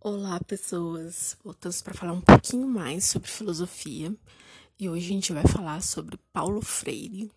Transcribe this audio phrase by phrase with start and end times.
[0.00, 1.36] Olá, pessoas!
[1.42, 4.14] Voltamos para falar um pouquinho mais sobre filosofia
[4.78, 7.32] e hoje a gente vai falar sobre Paulo Freire,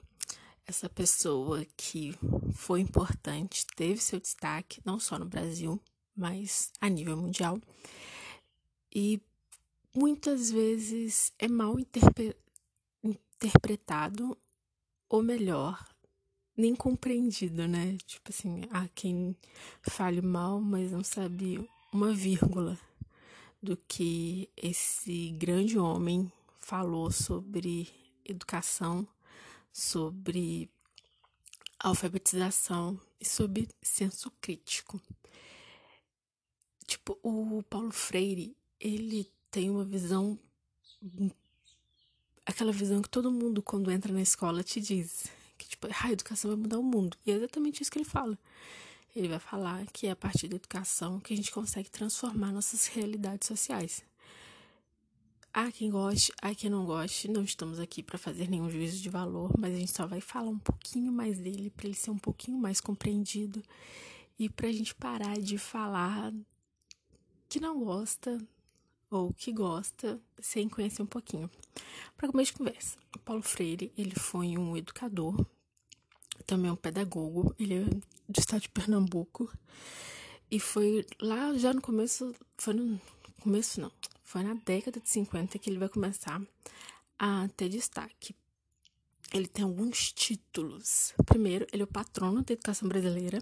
[0.67, 2.15] essa pessoa que
[2.53, 5.81] foi importante, teve seu destaque não só no Brasil,
[6.15, 7.59] mas a nível mundial
[8.93, 9.19] e
[9.91, 12.37] muitas vezes é mal interpre
[13.03, 14.37] interpretado,
[15.09, 15.83] ou melhor,
[16.55, 17.97] nem compreendido, né?
[18.05, 19.35] Tipo assim, há quem
[19.81, 22.79] fale mal, mas não sabe uma vírgula
[23.61, 27.89] do que esse grande homem falou sobre
[28.25, 29.07] educação,
[29.71, 30.69] sobre
[31.79, 35.01] alfabetização e sobre senso crítico.
[36.87, 40.39] Tipo, o Paulo Freire, ele tem uma visão
[42.45, 45.25] aquela visão que todo mundo quando entra na escola te diz,
[45.57, 47.17] que tipo, ah, a educação vai mudar o mundo.
[47.25, 48.37] E é exatamente isso que ele fala.
[49.15, 52.87] Ele vai falar que é a partir da educação que a gente consegue transformar nossas
[52.87, 54.03] realidades sociais.
[55.53, 57.29] Há quem goste, há quem não goste.
[57.29, 60.49] Não estamos aqui para fazer nenhum juízo de valor, mas a gente só vai falar
[60.49, 63.61] um pouquinho mais dele para ele ser um pouquinho mais compreendido
[64.39, 66.33] e para a gente parar de falar
[67.49, 68.37] que não gosta
[69.09, 71.51] ou que gosta sem conhecer um pouquinho.
[72.15, 75.45] Para começo de conversa, Paulo Freire ele foi um educador
[76.45, 78.01] também um pedagogo, ele
[78.31, 79.51] do estado de Pernambuco.
[80.49, 82.99] E foi lá já no começo, foi no
[83.39, 83.91] começo não,
[84.23, 86.41] foi na década de 50 que ele vai começar
[87.17, 88.35] a ter destaque.
[89.33, 91.13] Ele tem alguns títulos.
[91.25, 93.41] Primeiro, ele é o patrono da educação brasileira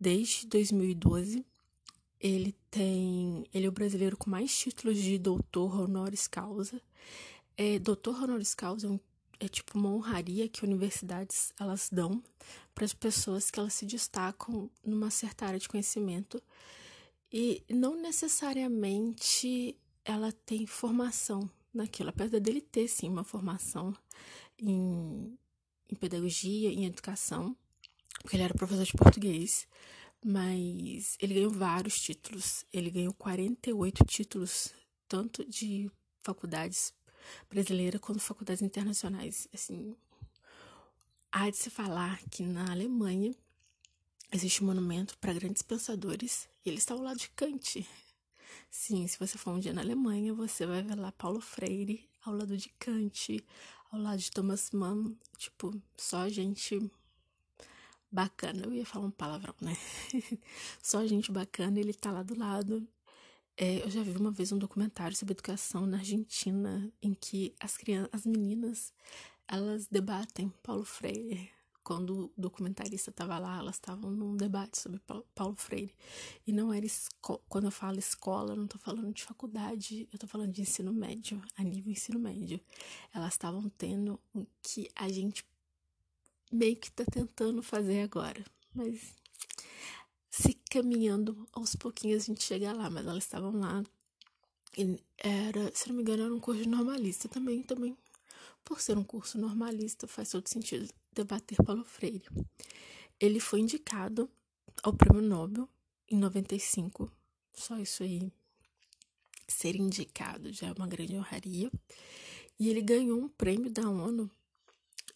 [0.00, 1.44] desde 2012.
[2.18, 6.80] Ele tem, ele é o brasileiro com mais títulos de doutor honoris causa.
[7.56, 8.98] É, doutor honoris causa é um
[9.44, 12.22] é tipo uma honraria que universidades elas dão
[12.74, 16.42] para as pessoas que elas se destacam numa certa área de conhecimento.
[17.32, 23.92] E não necessariamente ela tem formação naquilo, apesar dele ter sim uma formação
[24.58, 25.36] em,
[25.90, 27.56] em pedagogia, em educação,
[28.22, 29.66] porque ele era professor de português,
[30.24, 34.72] mas ele ganhou vários títulos, ele ganhou 48 títulos,
[35.08, 35.90] tanto de
[36.22, 36.94] faculdades
[37.50, 39.48] brasileira quanto faculdades internacionais.
[39.52, 39.96] Assim,
[41.30, 43.34] há de se falar que na Alemanha
[44.32, 47.86] existe um monumento para grandes pensadores e ele está ao lado de Kant.
[48.70, 52.34] Sim, se você for um dia na Alemanha, você vai ver lá Paulo Freire ao
[52.34, 53.44] lado de Kant,
[53.90, 56.90] ao lado de Thomas Mann, tipo, só gente
[58.10, 58.62] bacana.
[58.64, 59.76] Eu ia falar um palavrão, né?
[60.82, 62.86] só gente bacana, ele tá lá do lado
[63.56, 67.76] é, eu já vi uma vez um documentário sobre educação na Argentina em que as
[67.76, 68.92] crianças, as meninas,
[69.46, 71.50] elas debatem Paulo Freire.
[71.82, 74.98] Quando o documentarista estava lá, elas estavam num debate sobre
[75.34, 75.94] Paulo Freire.
[76.46, 76.86] E não era.
[77.46, 80.92] Quando eu falo escola, eu não estou falando de faculdade, eu estou falando de ensino
[80.94, 82.58] médio, a nível ensino médio.
[83.12, 85.44] Elas estavam tendo o que a gente
[86.50, 88.42] meio que está tentando fazer agora.
[88.74, 89.12] Mas
[90.36, 93.84] se caminhando aos pouquinhos a gente chega lá, mas elas estavam lá.
[94.76, 97.96] E era, se não me engano, era um curso normalista também, também.
[98.64, 102.24] Por ser um curso normalista, faz todo sentido debater Paulo Freire.
[103.20, 104.28] Ele foi indicado
[104.82, 105.68] ao Prêmio Nobel
[106.10, 107.08] em 95.
[107.52, 108.32] Só isso aí
[109.46, 111.70] ser indicado já é uma grande honraria.
[112.58, 114.28] E ele ganhou um prêmio da ONU,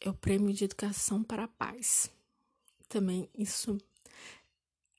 [0.01, 2.09] é o Prêmio de Educação para a Paz.
[2.89, 3.81] Também isso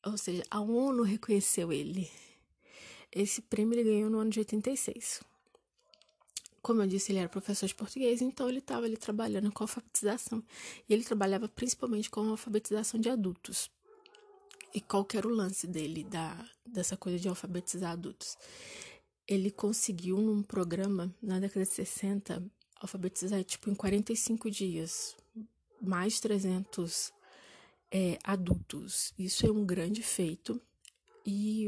[0.06, 2.10] ou seja, a ONU reconheceu ele.
[3.12, 5.22] Esse prêmio ele ganhou no ano de 86.
[6.62, 10.44] Como eu disse, ele era professor de português, então ele estava ali trabalhando com alfabetização.
[10.88, 13.72] E ele trabalhava principalmente com alfabetização de adultos.
[14.74, 18.38] E qual que era o lance dele, da, dessa coisa de alfabetizar adultos?
[19.28, 22.44] Ele conseguiu, num programa, na década de 60,
[22.80, 25.16] alfabetizar, tipo, em 45 dias,
[25.82, 27.12] mais 300
[27.92, 29.14] é, adultos.
[29.18, 30.62] Isso é um grande feito
[31.26, 31.68] e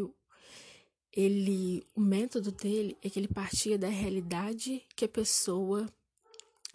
[1.11, 5.89] ele, o método dele é que ele partia da realidade que a pessoa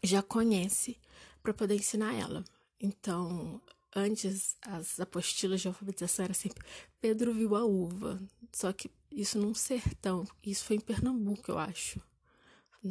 [0.03, 0.99] já conhece
[1.43, 2.45] para poder ensinar ela.
[2.79, 3.61] Então,
[3.95, 6.63] antes as apostilas de alfabetização eram sempre
[7.01, 8.21] Pedro viu a uva,
[8.53, 12.01] só que isso num sertão, isso foi em Pernambuco, eu acho.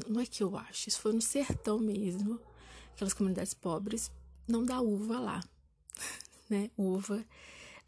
[0.09, 2.41] Não é que eu acho, isso foi no sertão mesmo,
[2.94, 4.12] aquelas comunidades pobres,
[4.47, 5.41] não dá uva lá
[6.50, 6.69] né?
[6.77, 7.25] Uva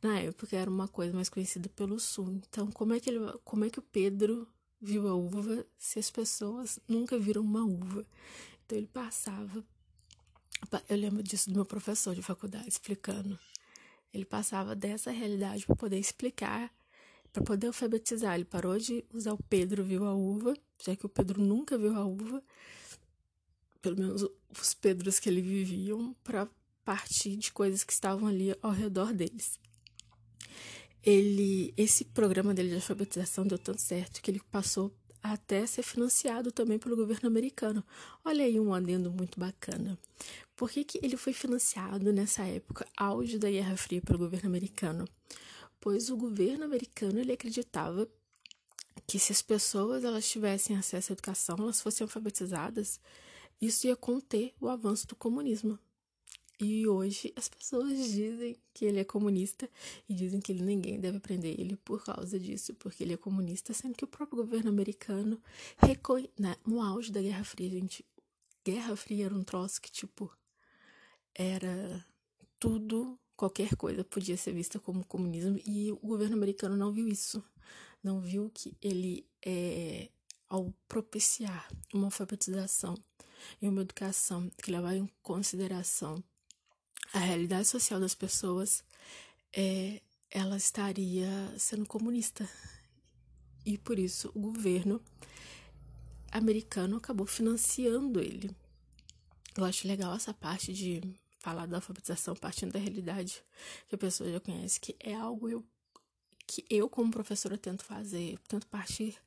[0.01, 2.30] na época era uma coisa mais conhecida pelo sul.
[2.48, 4.48] Então, como é que ele, como é que o Pedro
[4.80, 8.06] viu a uva se as pessoas nunca viram uma uva?
[8.65, 9.63] Então ele passava
[10.89, 13.38] eu lembro disso do meu professor de faculdade explicando.
[14.12, 16.71] Ele passava dessa realidade para poder explicar
[17.31, 21.09] para poder alfabetizar, ele parou de usar o Pedro viu a uva, já que o
[21.09, 22.42] Pedro nunca viu a uva,
[23.80, 24.25] pelo menos
[24.59, 26.48] os Pedros que ele viviam, para
[26.88, 29.60] partir de coisas que estavam ali ao redor deles.
[31.04, 36.50] Ele, esse programa dele de alfabetização deu tanto certo que ele passou até ser financiado
[36.50, 37.84] também pelo governo americano.
[38.24, 40.00] Olha aí um adendo muito bacana.
[40.56, 45.06] Por que, que ele foi financiado nessa época, auge da Guerra Fria, pelo governo americano?
[45.81, 48.07] Pois o governo americano ele acreditava
[49.06, 52.98] que se as pessoas elas tivessem acesso à educação, elas fossem alfabetizadas,
[53.60, 55.78] isso ia conter o avanço do comunismo.
[56.59, 59.69] E hoje as pessoas dizem que ele é comunista
[60.09, 63.95] e dizem que ninguém deve prender ele por causa disso, porque ele é comunista, sendo
[63.95, 65.39] que o próprio governo americano
[65.77, 66.31] reconhece.
[66.38, 68.04] Né, no auge da Guerra Fria, gente.
[68.65, 70.36] Guerra Fria era um troço que, tipo,
[71.33, 72.04] era
[72.59, 77.44] tudo, qualquer coisa podia ser vista como comunismo e o governo americano não viu isso.
[78.04, 80.09] Não viu que ele, é,
[80.50, 82.95] ao propiciar uma alfabetização
[83.62, 86.24] e uma educação que leva em consideração
[87.13, 88.83] a realidade social das pessoas,
[89.54, 92.48] é, ela estaria sendo comunista.
[93.65, 95.01] E por isso o governo
[96.31, 98.50] americano acabou financiando ele.
[99.56, 101.01] Eu acho legal essa parte de
[101.39, 103.44] falar da alfabetização partindo da realidade
[103.88, 105.65] que a pessoa já conhece, que é algo eu,
[106.45, 109.18] que eu, como professora, tento fazer, tento partir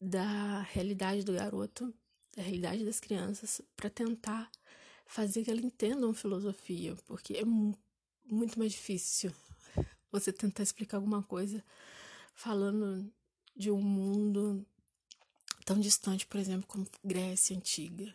[0.00, 1.94] da realidade do garoto,
[2.36, 4.50] da realidade das crianças, para tentar
[5.06, 9.32] fazer que elas entendam filosofia, porque é muito mais difícil
[10.10, 11.64] você tentar explicar alguma coisa
[12.34, 13.10] falando
[13.54, 14.66] de um mundo
[15.64, 18.14] tão distante, por exemplo, como Grécia Antiga.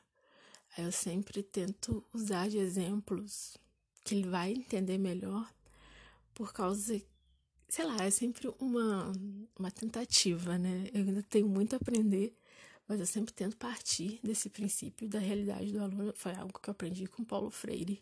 [0.77, 3.57] Aí eu sempre tento usar de exemplos
[4.03, 5.51] que ele vai entender melhor,
[6.33, 7.01] por causa,
[7.67, 9.11] sei lá, é sempre uma,
[9.57, 10.89] uma tentativa, né?
[10.93, 12.33] Eu ainda tenho muito a aprender
[12.91, 16.11] mas eu sempre tento partir desse princípio da realidade do aluno.
[16.13, 18.01] Foi algo que eu aprendi com Paulo Freire,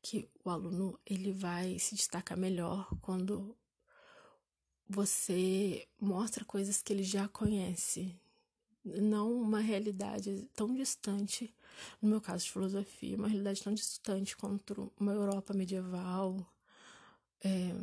[0.00, 3.54] que o aluno ele vai se destacar melhor quando
[4.88, 8.18] você mostra coisas que ele já conhece,
[8.82, 11.54] não uma realidade tão distante,
[12.00, 16.50] no meu caso de filosofia, uma realidade tão distante quanto uma Europa medieval,
[17.44, 17.74] é,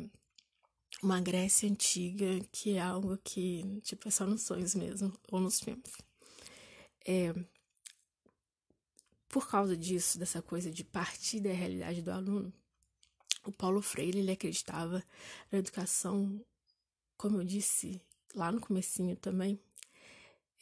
[1.00, 5.60] uma Grécia antiga, que é algo que, tipo, é só nos sonhos mesmo, ou nos
[5.60, 6.09] filmes.
[7.06, 7.34] É,
[9.28, 12.52] por causa disso, dessa coisa de partir da realidade do aluno,
[13.44, 15.02] o Paulo Freire ele acreditava
[15.50, 16.44] na educação,
[17.16, 18.00] como eu disse
[18.34, 19.58] lá no comecinho também,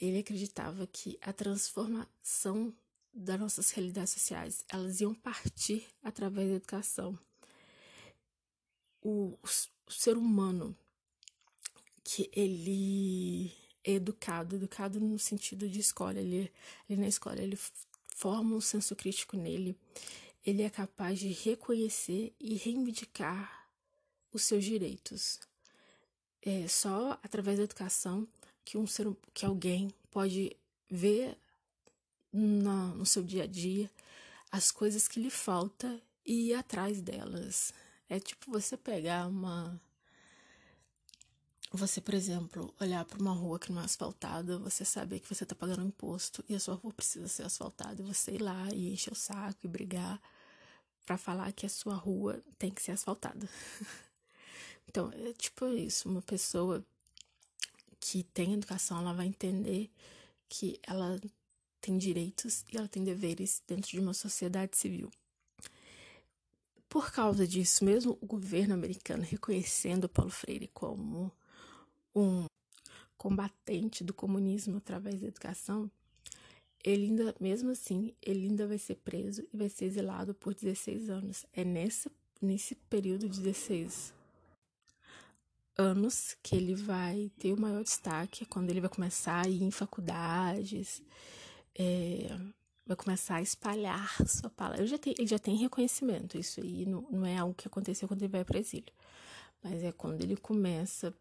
[0.01, 2.73] ele acreditava que a transformação
[3.13, 7.19] das nossas realidades sociais, elas iam partir através da educação.
[9.03, 10.77] O, o ser humano
[12.05, 13.53] que ele
[13.93, 16.19] educado, educado no sentido de escola.
[16.19, 16.51] Ele,
[16.89, 17.59] ele na escola, ele
[18.15, 19.77] forma um senso crítico nele.
[20.45, 23.69] Ele é capaz de reconhecer e reivindicar
[24.33, 25.41] os seus direitos.
[26.43, 28.27] É só através da educação
[28.65, 30.57] que um ser, que alguém pode
[30.89, 31.37] ver
[32.33, 33.91] no, no seu dia a dia
[34.51, 37.73] as coisas que lhe falta e ir atrás delas.
[38.09, 39.81] É tipo você pegar uma
[41.71, 45.45] você, por exemplo, olhar para uma rua que não é asfaltada, você saber que você
[45.45, 48.69] está pagando um imposto e a sua rua precisa ser asfaltada, e você ir lá
[48.73, 50.21] e encher o saco e brigar
[51.05, 53.49] para falar que a sua rua tem que ser asfaltada.
[54.89, 56.85] então, é tipo isso, uma pessoa
[58.01, 59.91] que tem educação, ela vai entender
[60.49, 61.21] que ela
[61.81, 65.11] tem direitos e ela tem deveres dentro de uma sociedade civil.
[66.89, 71.31] Por causa disso, mesmo o governo americano reconhecendo Paulo Freire como
[72.15, 72.47] um
[73.17, 75.91] combatente do comunismo através da educação,
[76.85, 81.11] ele ainda, mesmo assim, ele ainda vai ser preso e vai ser exilado por 16
[81.11, 81.45] anos.
[81.53, 82.11] É nesse,
[82.41, 84.15] nesse período de 16
[85.77, 89.63] anos que ele vai ter o maior destaque, é quando ele vai começar a ir
[89.63, 91.03] em faculdades,
[91.75, 92.37] é,
[92.87, 94.81] vai começar a espalhar sua palavra.
[94.81, 98.09] Ele já tem, ele já tem reconhecimento, isso aí não, não é algo que aconteceu
[98.09, 98.93] quando ele vai para o exílio,
[99.63, 101.15] mas é quando ele começa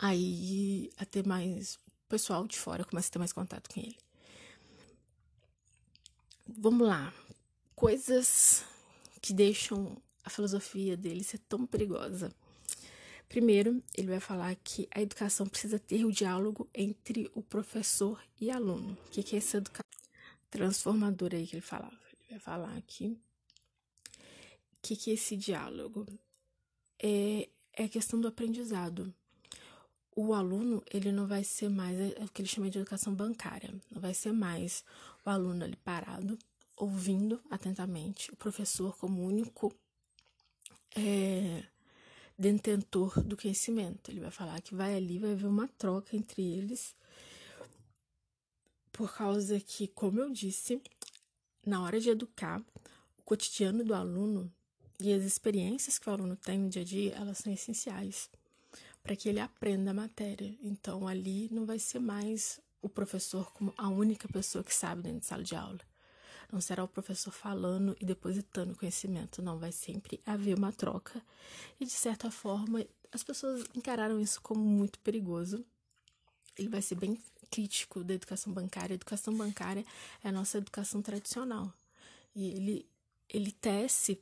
[0.00, 1.74] aí a ter mais.
[1.74, 3.96] O pessoal de fora começa a ter mais contato com ele.
[6.48, 7.14] Vamos lá.
[7.76, 8.64] Coisas
[9.20, 12.32] que deixam a filosofia dele ser tão perigosa.
[13.28, 18.50] Primeiro, ele vai falar que a educação precisa ter o diálogo entre o professor e
[18.50, 18.98] aluno.
[19.06, 19.84] O que é essa educação
[20.50, 21.94] transformadora aí que ele falava?
[22.12, 23.16] Ele vai falar aqui.
[24.18, 26.06] O que é esse diálogo?
[27.00, 29.14] É, é a questão do aprendizado.
[30.14, 33.72] O aluno ele não vai ser mais é o que ele chama de educação bancária,
[33.90, 34.84] não vai ser mais
[35.24, 36.38] o aluno ali parado,
[36.76, 39.72] ouvindo atentamente o professor como único
[40.96, 41.64] é,
[42.38, 44.10] detentor do conhecimento.
[44.10, 46.94] Ele vai falar que vai ali, vai haver uma troca entre eles,
[48.90, 50.82] por causa que, como eu disse,
[51.64, 52.62] na hora de educar,
[53.18, 54.52] o cotidiano do aluno
[54.98, 58.28] e as experiências que o aluno tem no dia a dia, elas são essenciais
[59.02, 60.56] para que ele aprenda a matéria.
[60.62, 65.20] Então, ali não vai ser mais o professor como a única pessoa que sabe dentro
[65.20, 65.80] de sala de aula.
[66.52, 69.58] Não será o professor falando e depositando conhecimento, não.
[69.58, 71.22] Vai sempre haver uma troca.
[71.78, 75.64] E, de certa forma, as pessoas encararam isso como muito perigoso.
[76.58, 77.18] Ele vai ser bem
[77.50, 78.94] crítico da educação bancária.
[78.94, 79.84] A educação bancária
[80.24, 81.72] é a nossa educação tradicional.
[82.34, 82.88] E ele,
[83.28, 84.20] ele tece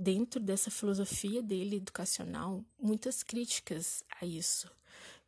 [0.00, 4.66] dentro dessa filosofia dele educacional muitas críticas a isso.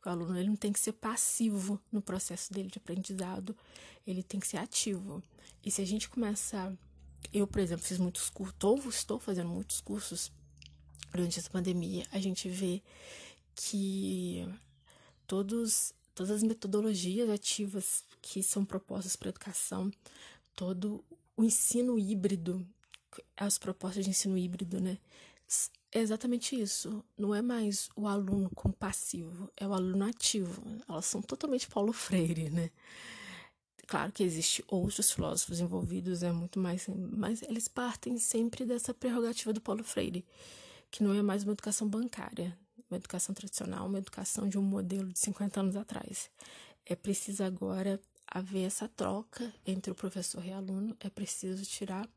[0.03, 3.55] O aluno ele não tem que ser passivo no processo dele de aprendizado,
[4.05, 5.21] ele tem que ser ativo.
[5.63, 6.75] E se a gente começa,
[7.31, 10.31] eu por exemplo fiz muitos cursos, estou, fazendo muitos cursos
[11.11, 12.81] durante essa pandemia, a gente vê
[13.55, 14.43] que
[15.27, 19.91] todos todas as metodologias ativas que são propostas para a educação,
[20.55, 21.03] todo
[21.35, 22.65] o ensino híbrido
[23.37, 24.97] as propostas de ensino híbrido, né?
[25.91, 27.03] É exatamente isso.
[27.17, 30.63] Não é mais o aluno como passivo, é o aluno ativo.
[30.89, 32.71] Elas são totalmente Paulo Freire, né?
[33.85, 39.51] Claro que existe outros filósofos envolvidos, é muito mais, mas eles partem sempre dessa prerrogativa
[39.51, 40.25] do Paulo Freire,
[40.89, 42.57] que não é mais uma educação bancária,
[42.89, 46.31] uma educação tradicional, uma educação de um modelo de 50 anos atrás.
[46.85, 52.09] É preciso agora haver essa troca entre o professor e o aluno, é preciso tirar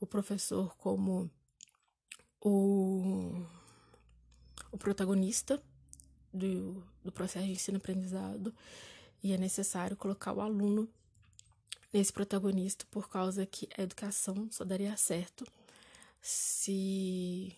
[0.00, 1.30] o professor como
[2.40, 3.44] o,
[4.72, 5.62] o protagonista
[6.32, 8.54] do, do processo de ensino-aprendizado
[9.22, 10.88] e é necessário colocar o aluno
[11.92, 15.46] nesse protagonista por causa que a educação só daria certo
[16.22, 17.54] se,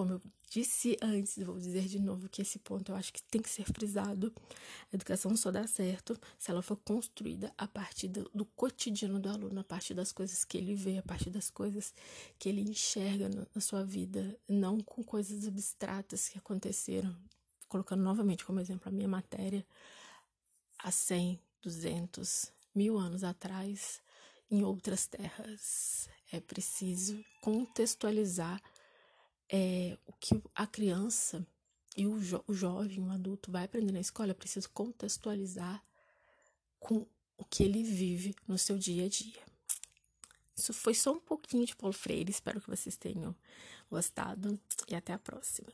[0.00, 3.42] como eu disse antes, vou dizer de novo que esse ponto eu acho que tem
[3.42, 4.32] que ser frisado.
[4.90, 9.60] A educação só dá certo se ela for construída a partir do, cotidiano do aluno,
[9.60, 11.92] a partir das coisas que ele vê, a partir das coisas
[12.38, 17.14] que ele enxerga na sua vida, não com coisas abstratas que aconteceram.
[17.68, 19.66] Colocando novamente como exemplo a minha matéria,
[20.78, 24.00] há 100, 200, mil anos atrás,
[24.50, 26.08] em outras terras.
[26.32, 28.62] É preciso contextualizar
[29.50, 31.44] é, o que a criança
[31.96, 35.82] e o, jo o jovem, o adulto vai aprender na escola, é preciso contextualizar
[36.78, 39.42] com o que ele vive no seu dia a dia.
[40.56, 43.34] Isso foi só um pouquinho de Paulo Freire, espero que vocês tenham
[43.90, 45.72] gostado e até a próxima.